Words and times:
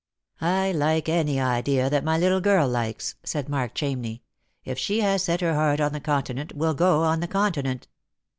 "I 0.61 0.71
like 0.71 1.09
any 1.09 1.39
idea 1.39 1.87
that 1.87 2.03
my 2.03 2.17
little 2.17 2.41
girl 2.41 2.67
likes," 2.67 3.13
said 3.23 3.47
Mark 3.47 3.75
Chamney." 3.75 4.21
If 4.65 4.79
she 4.79 5.01
has 5.01 5.21
set 5.21 5.41
her 5.41 5.53
heart 5.53 5.79
on 5.79 5.93
the 5.93 5.99
Continent, 5.99 6.55
we'll 6.55 6.73
go 6.73 7.03
on 7.03 7.19
the 7.19 7.27
Continent." 7.27 7.85